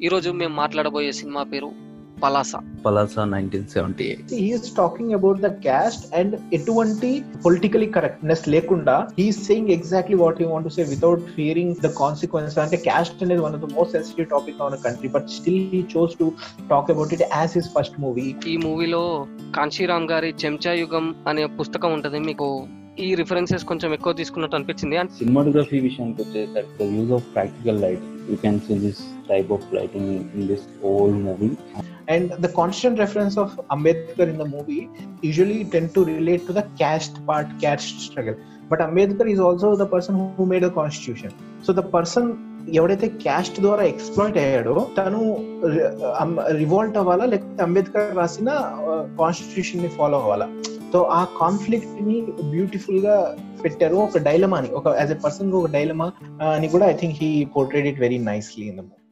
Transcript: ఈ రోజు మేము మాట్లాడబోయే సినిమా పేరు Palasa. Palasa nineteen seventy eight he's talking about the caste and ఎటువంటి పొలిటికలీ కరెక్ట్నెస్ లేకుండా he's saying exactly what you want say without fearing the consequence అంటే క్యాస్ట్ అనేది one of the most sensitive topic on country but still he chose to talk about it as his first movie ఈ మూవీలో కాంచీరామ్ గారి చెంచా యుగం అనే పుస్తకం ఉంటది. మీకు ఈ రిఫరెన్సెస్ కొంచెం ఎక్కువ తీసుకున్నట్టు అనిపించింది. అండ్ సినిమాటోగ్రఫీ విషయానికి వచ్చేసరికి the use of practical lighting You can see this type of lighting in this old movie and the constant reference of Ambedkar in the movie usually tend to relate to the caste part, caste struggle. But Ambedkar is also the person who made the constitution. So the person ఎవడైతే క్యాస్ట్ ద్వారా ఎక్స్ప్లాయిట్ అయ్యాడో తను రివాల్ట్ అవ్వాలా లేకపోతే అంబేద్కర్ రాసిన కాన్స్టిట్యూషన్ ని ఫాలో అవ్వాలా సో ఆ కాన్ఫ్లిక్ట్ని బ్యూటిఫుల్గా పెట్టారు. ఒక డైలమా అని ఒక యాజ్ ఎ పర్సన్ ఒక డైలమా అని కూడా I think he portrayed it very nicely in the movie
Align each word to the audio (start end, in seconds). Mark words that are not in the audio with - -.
ఈ 0.00 0.08
రోజు 0.08 0.30
మేము 0.30 0.54
మాట్లాడబోయే 0.54 1.12
సినిమా 1.12 1.42
పేరు 1.42 1.68
Palasa. 2.22 2.50
Palasa 2.84 3.22
nineteen 3.24 3.66
seventy 3.66 4.04
eight 4.04 4.32
he's 4.32 4.66
talking 4.76 5.12
about 5.12 5.40
the 5.40 5.48
caste 5.64 6.04
and 6.14 6.34
ఎటువంటి 6.52 7.10
పొలిటికలీ 7.44 7.86
కరెక్ట్నెస్ 7.86 8.44
లేకుండా 8.48 8.94
he's 9.18 9.40
saying 9.46 9.70
exactly 9.70 10.16
what 10.16 10.40
you 10.42 10.48
want 10.48 10.68
say 10.72 10.84
without 10.84 11.24
fearing 11.36 11.74
the 11.82 11.90
consequence 11.98 12.56
అంటే 12.58 12.78
క్యాస్ట్ 12.86 13.22
అనేది 13.22 13.42
one 13.42 13.54
of 13.54 13.64
the 13.64 13.70
most 13.74 13.92
sensitive 13.92 14.28
topic 14.30 14.60
on 14.62 14.76
country 14.86 15.08
but 15.08 15.28
still 15.28 15.62
he 15.74 15.80
chose 15.94 16.16
to 16.16 16.26
talk 16.68 16.90
about 16.90 17.14
it 17.14 17.24
as 17.30 17.54
his 17.54 17.70
first 17.76 17.96
movie 18.00 18.26
ఈ 18.46 18.56
మూవీలో 18.66 19.02
కాంచీరామ్ 19.54 20.08
గారి 20.10 20.32
చెంచా 20.44 20.74
యుగం 20.74 21.08
అనే 21.28 21.46
పుస్తకం 21.60 21.92
ఉంటది. 21.92 22.20
మీకు 22.20 22.48
ఈ 22.98 23.14
రిఫరెన్సెస్ 23.14 23.64
కొంచెం 23.64 23.90
ఎక్కువ 23.92 24.12
తీసుకున్నట్టు 24.12 24.56
అనిపించింది. 24.56 24.96
అండ్ 24.96 25.12
సినిమాటోగ్రఫీ 25.12 25.80
విషయానికి 25.80 26.22
వచ్చేసరికి 26.22 26.76
the 26.80 26.90
use 26.96 27.12
of 27.12 27.26
practical 27.34 27.80
lighting 27.80 28.12
You 28.29 28.35
can 28.43 28.59
see 28.67 28.75
this 28.85 29.01
type 29.31 29.49
of 29.57 29.65
lighting 29.79 30.11
in 30.35 30.47
this 30.53 30.67
old 30.91 31.19
movie 31.29 31.51
and 32.13 32.29
the 32.43 32.49
constant 32.49 32.95
reference 33.01 33.35
of 33.37 33.49
Ambedkar 33.73 34.25
in 34.31 34.37
the 34.37 34.47
movie 34.53 34.81
usually 35.29 35.59
tend 35.73 35.89
to 35.97 36.01
relate 36.05 36.41
to 36.47 36.53
the 36.57 36.63
caste 36.79 37.17
part, 37.27 37.47
caste 37.63 37.99
struggle. 38.07 38.37
But 38.71 38.79
Ambedkar 38.87 39.27
is 39.33 39.39
also 39.39 39.67
the 39.75 39.89
person 39.93 40.15
who 40.37 40.45
made 40.45 40.63
the 40.63 40.73
constitution. 40.79 41.31
So 41.67 41.73
the 41.81 41.87
person 41.97 42.25
ఎవడైతే 42.77 43.07
క్యాస్ట్ 43.23 43.57
ద్వారా 43.65 43.83
ఎక్స్ప్లాయిట్ 43.91 44.37
అయ్యాడో 44.41 44.75
తను 44.97 45.21
రివాల్ట్ 46.61 46.97
అవ్వాలా 47.01 47.25
లేకపోతే 47.31 47.63
అంబేద్కర్ 47.67 48.11
రాసిన 48.21 48.49
కాన్స్టిట్యూషన్ 49.19 49.83
ని 49.85 49.89
ఫాలో 49.97 50.17
అవ్వాలా 50.21 50.47
సో 50.92 51.02
ఆ 51.02 51.26
కాన్ఫ్లిక్ట్ని 51.40 52.16
బ్యూటిఫుల్గా 52.50 53.14
పెట్టారు. 53.64 53.96
ఒక 53.96 54.18
డైలమా 54.18 54.56
అని 54.58 54.68
ఒక 54.68 54.88
యాజ్ 55.00 55.12
ఎ 55.12 55.18
పర్సన్ 55.24 55.52
ఒక 55.52 55.70
డైలమా 55.70 56.12
అని 56.54 56.68
కూడా 56.68 56.86
I 56.86 56.94
think 56.94 57.16
he 57.22 57.44
portrayed 57.44 57.86
it 57.86 58.00
very 58.00 58.18
nicely 58.18 58.66
in 58.66 58.76
the 58.76 58.80
movie 58.80 59.02